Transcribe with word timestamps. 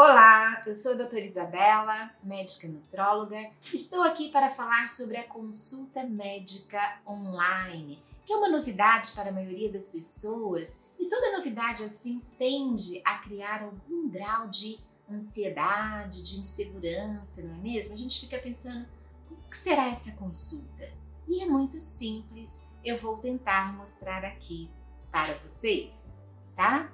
Olá, 0.00 0.62
eu 0.64 0.76
sou 0.76 0.92
a 0.92 0.94
doutora 0.94 1.24
Isabela, 1.24 2.12
médica 2.22 2.68
nutróloga. 2.68 3.50
Estou 3.74 4.00
aqui 4.02 4.30
para 4.30 4.48
falar 4.48 4.88
sobre 4.88 5.16
a 5.16 5.24
consulta 5.24 6.04
médica 6.04 7.00
online, 7.04 8.00
que 8.24 8.32
é 8.32 8.36
uma 8.36 8.48
novidade 8.48 9.10
para 9.10 9.30
a 9.30 9.32
maioria 9.32 9.72
das 9.72 9.88
pessoas 9.88 10.84
e 11.00 11.08
toda 11.08 11.36
novidade 11.36 11.82
assim 11.82 12.22
tende 12.38 13.02
a 13.04 13.18
criar 13.18 13.64
algum 13.64 14.08
grau 14.08 14.46
de 14.46 14.78
ansiedade, 15.10 16.22
de 16.22 16.38
insegurança, 16.38 17.42
não 17.42 17.56
é 17.56 17.58
mesmo? 17.58 17.94
A 17.94 17.98
gente 17.98 18.20
fica 18.20 18.38
pensando, 18.38 18.86
o 19.28 19.50
que 19.50 19.56
será 19.56 19.88
essa 19.88 20.12
consulta? 20.12 20.92
E 21.26 21.42
é 21.42 21.46
muito 21.46 21.80
simples, 21.80 22.64
eu 22.84 22.98
vou 22.98 23.16
tentar 23.16 23.76
mostrar 23.76 24.24
aqui 24.24 24.70
para 25.10 25.34
vocês, 25.38 26.24
tá? 26.54 26.88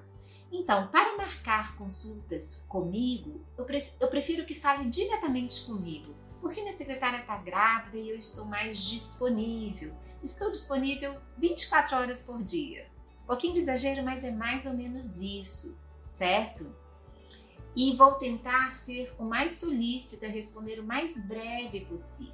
Então, 0.57 0.87
para 0.87 1.17
marcar 1.17 1.75
consultas 1.75 2.65
comigo, 2.69 3.45
eu, 3.59 3.65
pre 3.65 3.81
eu 3.99 4.07
prefiro 4.07 4.47
que 4.47 4.55
fale 4.55 4.89
diretamente 4.89 5.67
comigo, 5.67 6.15
porque 6.41 6.61
minha 6.61 6.73
secretária 6.73 7.19
está 7.19 7.37
grávida 7.39 7.99
e 7.99 8.11
eu 8.11 8.17
estou 8.17 8.45
mais 8.45 8.85
disponível. 8.85 9.93
Estou 10.23 10.53
disponível 10.53 11.21
24 11.37 11.97
horas 11.97 12.23
por 12.23 12.41
dia. 12.41 12.87
Um 13.25 13.27
pouquinho 13.27 13.55
de 13.55 13.61
exagero, 13.61 14.05
mas 14.05 14.23
é 14.23 14.31
mais 14.31 14.65
ou 14.65 14.75
menos 14.75 15.21
isso, 15.21 15.77
certo? 16.01 16.73
E 17.75 17.97
vou 17.97 18.15
tentar 18.15 18.73
ser 18.75 19.13
o 19.19 19.25
mais 19.25 19.55
solícita, 19.55 20.29
responder 20.29 20.79
o 20.79 20.85
mais 20.85 21.27
breve 21.27 21.85
possível. 21.87 22.33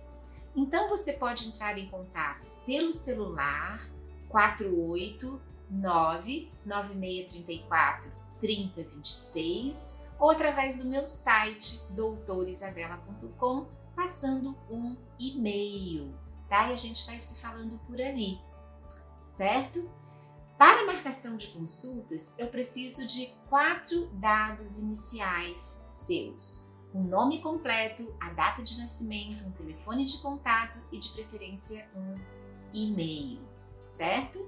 Então 0.54 0.90
você 0.90 1.14
pode 1.14 1.48
entrar 1.48 1.78
em 1.78 1.88
contato 1.88 2.46
pelo 2.66 2.92
celular 2.92 3.90
48 4.28 5.40
99634 5.70 8.19
3026 8.40 10.00
ou 10.18 10.30
através 10.30 10.78
do 10.78 10.84
meu 10.84 11.06
site 11.06 11.86
doutorisabela.com 11.92 13.66
passando 13.94 14.56
um 14.70 14.96
e-mail, 15.18 16.14
tá? 16.48 16.68
E 16.68 16.72
a 16.72 16.76
gente 16.76 17.06
vai 17.06 17.18
se 17.18 17.40
falando 17.40 17.78
por 17.86 18.00
ali, 18.00 18.38
certo? 19.20 19.90
Para 20.58 20.86
marcação 20.86 21.36
de 21.36 21.46
consultas, 21.48 22.34
eu 22.38 22.48
preciso 22.48 23.06
de 23.06 23.26
quatro 23.48 24.08
dados 24.12 24.78
iniciais 24.78 25.82
seus: 25.86 26.70
o 26.92 27.00
nome 27.00 27.40
completo, 27.40 28.14
a 28.20 28.30
data 28.30 28.62
de 28.62 28.78
nascimento, 28.78 29.44
um 29.44 29.52
telefone 29.52 30.04
de 30.04 30.18
contato 30.18 30.78
e, 30.92 30.98
de 30.98 31.08
preferência, 31.10 31.88
um 31.96 32.14
e-mail, 32.74 33.40
certo? 33.82 34.46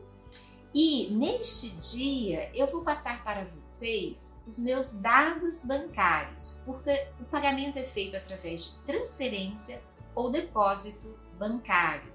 E 0.74 1.10
neste 1.10 1.68
dia 1.68 2.50
eu 2.54 2.66
vou 2.66 2.82
passar 2.82 3.22
para 3.22 3.44
vocês 3.44 4.38
os 4.46 4.58
meus 4.58 5.00
dados 5.00 5.66
bancários, 5.66 6.62
porque 6.64 7.08
o 7.20 7.24
pagamento 7.24 7.78
é 7.78 7.82
feito 7.82 8.16
através 8.16 8.64
de 8.64 8.78
transferência 8.86 9.82
ou 10.14 10.30
depósito 10.30 11.14
bancário. 11.38 12.10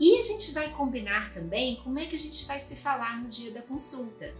E 0.00 0.16
a 0.16 0.22
gente 0.22 0.52
vai 0.52 0.70
combinar 0.70 1.34
também 1.34 1.76
como 1.82 1.98
é 1.98 2.06
que 2.06 2.14
a 2.14 2.18
gente 2.18 2.46
vai 2.46 2.58
se 2.60 2.74
falar 2.76 3.20
no 3.20 3.28
dia 3.28 3.52
da 3.52 3.60
consulta. 3.60 4.34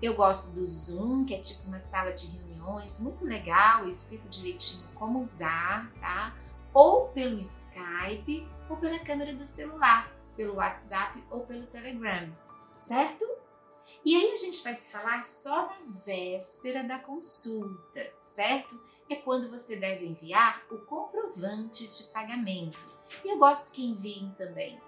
Eu 0.00 0.14
gosto 0.14 0.54
do 0.54 0.66
Zoom, 0.66 1.26
que 1.26 1.34
é 1.34 1.38
tipo 1.38 1.68
uma 1.68 1.78
sala 1.78 2.12
de 2.12 2.28
reuniões, 2.28 2.98
muito 3.00 3.26
legal, 3.26 3.82
eu 3.82 3.88
explico 3.90 4.28
direitinho 4.28 4.84
como 4.94 5.20
usar, 5.20 5.92
tá? 6.00 6.34
Ou 6.72 7.08
pelo 7.08 7.38
Skype 7.38 8.48
ou 8.70 8.76
pela 8.78 8.98
câmera 9.00 9.34
do 9.34 9.44
celular 9.44 10.21
pelo 10.36 10.56
WhatsApp 10.56 11.22
ou 11.30 11.40
pelo 11.40 11.66
Telegram, 11.66 12.34
certo? 12.72 13.26
E 14.04 14.16
aí 14.16 14.32
a 14.32 14.36
gente 14.36 14.62
vai 14.64 14.74
se 14.74 14.90
falar 14.90 15.22
só 15.22 15.66
na 15.66 16.00
véspera 16.04 16.82
da 16.82 16.98
consulta, 16.98 18.12
certo? 18.20 18.80
É 19.08 19.16
quando 19.16 19.50
você 19.50 19.76
deve 19.76 20.06
enviar 20.06 20.64
o 20.70 20.78
comprovante 20.78 21.86
de 21.86 22.04
pagamento. 22.12 22.90
E 23.24 23.28
eu 23.28 23.38
gosto 23.38 23.74
que 23.74 23.84
enviem 23.84 24.34
também 24.36 24.80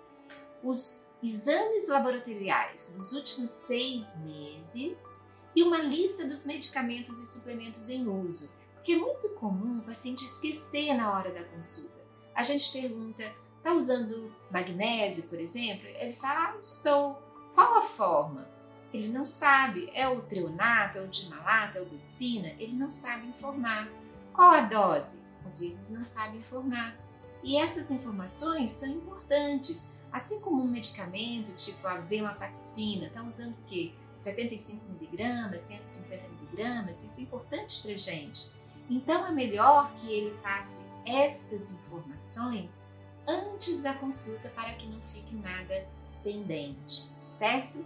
os 0.63 1.11
exames 1.23 1.89
laboratoriais 1.89 2.97
dos 2.97 3.13
últimos 3.13 3.51
seis 3.51 4.17
meses 4.19 5.23
e 5.55 5.63
uma 5.63 5.79
lista 5.79 6.27
dos 6.27 6.45
medicamentos 6.45 7.19
e 7.19 7.27
suplementos 7.27 7.91
em 7.91 8.09
uso, 8.09 8.53
porque 8.75 8.93
é 8.93 8.97
muito 8.97 9.29
comum 9.35 9.79
o 9.79 9.83
paciente 9.83 10.25
esquecer 10.25 10.95
na 10.95 11.13
hora 11.13 11.31
da 11.31 11.45
consulta. 11.45 12.03
A 12.35 12.43
gente 12.43 12.73
pergunta 12.73 13.33
Está 13.65 13.75
usando 13.75 14.31
magnésio, 14.51 15.23
por 15.23 15.41
exemplo? 15.41 15.89
Ele 15.99 16.13
fala, 16.13 16.51
ah, 16.51 16.57
estou. 16.61 17.19
Qual 17.55 17.79
a 17.79 17.81
forma? 17.81 18.47
Ele 18.93 19.09
não 19.09 19.25
sabe. 19.25 19.91
É 19.95 20.07
o 20.07 20.21
treonato, 20.21 20.99
é 20.99 21.01
o 21.01 21.09
dimalato, 21.09 21.79
é 21.79 21.81
o 21.81 21.87
glicina? 21.87 22.49
Ele 22.59 22.75
não 22.75 22.91
sabe 22.91 23.27
informar. 23.27 23.89
Qual 24.35 24.51
a 24.51 24.61
dose? 24.61 25.23
Às 25.47 25.61
vezes 25.61 25.89
não 25.89 26.05
sabe 26.05 26.37
informar. 26.37 26.95
E 27.43 27.57
essas 27.57 27.91
informações 27.91 28.71
são 28.71 28.91
importantes. 28.91 29.91
Assim 30.13 30.43
como 30.43 30.63
um 30.63 30.71
medicamento, 30.71 31.57
tipo 31.57 31.87
a 31.87 31.97
venlafaxina, 31.97 33.07
está 33.07 33.23
usando 33.23 33.55
o 33.55 33.65
quê? 33.67 33.95
75 34.15 34.85
miligramas, 34.93 35.63
150 35.63 36.29
miligramas, 36.29 37.03
isso 37.03 37.19
é 37.19 37.23
importante 37.23 37.81
para 37.81 37.97
gente. 37.97 38.53
Então 38.91 39.27
é 39.27 39.33
melhor 39.33 39.91
que 39.95 40.13
ele 40.13 40.37
passe 40.43 40.85
estas 41.07 41.73
informações 41.73 42.83
antes 43.27 43.81
da 43.81 43.95
consulta 43.95 44.49
para 44.51 44.75
que 44.75 44.87
não 44.87 45.01
fique 45.01 45.35
nada 45.35 45.89
pendente, 46.23 47.11
certo? 47.21 47.85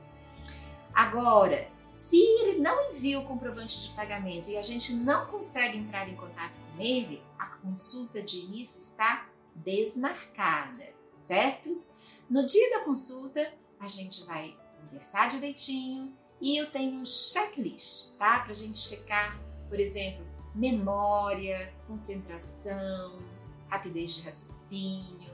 Agora, 0.95 1.69
se 1.71 2.17
ele 2.17 2.59
não 2.59 2.91
envia 2.91 3.21
o 3.21 3.25
comprovante 3.25 3.83
de 3.83 3.91
pagamento 3.91 4.51
e 4.51 4.57
a 4.57 4.63
gente 4.63 4.95
não 4.95 5.27
consegue 5.27 5.79
entrar 5.79 6.09
em 6.09 6.17
contato 6.17 6.57
com 6.59 6.83
ele, 6.83 7.23
a 7.39 7.47
consulta 7.47 8.23
de 8.23 8.39
início 8.39 8.81
está 8.81 9.29
desmarcada, 9.55 10.93
certo? 11.11 11.83
No 12.29 12.45
dia 12.47 12.71
da 12.71 12.85
consulta, 12.85 13.53
a 13.79 13.87
gente 13.87 14.25
vai 14.25 14.57
conversar 14.81 15.29
direitinho 15.29 16.13
e 16.41 16.57
eu 16.57 16.71
tenho 16.71 17.01
um 17.01 17.07
checklist, 17.07 18.17
tá? 18.17 18.41
Para 18.41 18.53
a 18.53 18.57
gente 18.57 18.79
checar, 18.79 19.39
por 19.69 19.79
exemplo, 19.79 20.27
memória, 20.55 21.73
concentração, 21.87 23.23
rapidez 23.69 24.17
de 24.17 24.23
raciocínio 24.23 25.28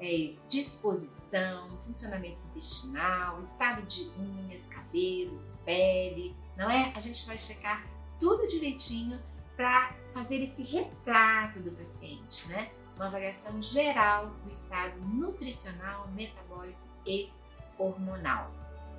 é, 0.00 0.30
disposição, 0.48 1.78
funcionamento 1.80 2.40
intestinal, 2.50 3.40
estado 3.40 3.82
de 3.82 4.10
unhas, 4.18 4.68
cabelos, 4.68 5.62
pele, 5.64 6.34
não 6.56 6.70
é? 6.70 6.92
A 6.96 7.00
gente 7.00 7.26
vai 7.26 7.36
checar 7.36 7.86
tudo 8.18 8.46
direitinho 8.46 9.20
para 9.56 9.94
fazer 10.12 10.42
esse 10.42 10.62
retrato 10.62 11.60
do 11.60 11.72
paciente, 11.72 12.48
né? 12.48 12.70
Uma 12.96 13.06
avaliação 13.06 13.62
geral 13.62 14.30
do 14.44 14.50
estado 14.50 14.98
nutricional, 15.00 16.08
metabólico 16.08 16.80
e 17.06 17.30
hormonal. 17.78 18.50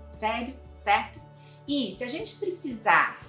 Sério, 0.04 0.56
certo? 0.78 1.20
E 1.68 1.92
se 1.92 2.04
a 2.04 2.08
gente 2.08 2.38
precisar 2.38 3.20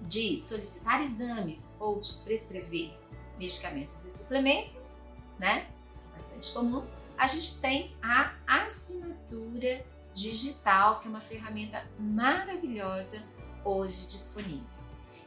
de 0.00 0.36
solicitar 0.38 1.00
exames 1.00 1.72
ou 1.78 2.00
de 2.00 2.12
prescrever 2.24 2.92
medicamentos 3.38 4.04
e 4.04 4.10
suplementos, 4.10 5.02
né? 5.38 5.68
Bastante 6.12 6.52
comum, 6.52 6.86
a 7.16 7.26
gente 7.26 7.60
tem 7.60 7.96
a 8.02 8.32
assinatura 8.46 9.84
digital, 10.14 11.00
que 11.00 11.06
é 11.06 11.10
uma 11.10 11.20
ferramenta 11.20 11.84
maravilhosa 11.98 13.22
hoje 13.64 14.06
disponível. 14.06 14.66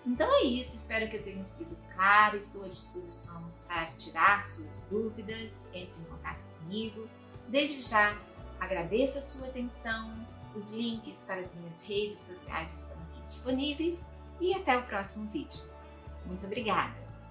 Então 0.06 0.32
é 0.32 0.44
isso, 0.44 0.76
espero 0.76 1.10
que 1.10 1.16
eu 1.16 1.24
tenha 1.24 1.44
sido 1.44 1.76
clara, 1.96 2.36
estou 2.38 2.66
à 2.66 2.68
disposição 2.68 3.52
para 3.68 3.86
tirar 3.94 4.46
suas 4.46 4.88
dúvidas, 4.90 5.70
entre 5.74 6.00
em 6.00 6.06
contato 6.06 6.40
comigo. 6.60 7.10
Desde 7.48 7.82
já, 7.90 8.16
agradeço 8.60 9.18
a 9.18 9.22
sua 9.22 9.48
atenção, 9.48 10.14
os 10.56 10.72
links 10.72 11.24
para 11.24 11.42
as 11.42 11.56
minhas 11.56 11.82
redes 11.82 12.20
sociais 12.20 12.72
estão 12.74 12.98
aqui 12.98 13.22
disponíveis 13.26 14.12
e 14.40 14.54
até 14.54 14.78
o 14.78 14.84
próximo 14.84 15.28
vídeo. 15.30 15.62
Muito 16.26 16.46
obrigada! 16.46 17.05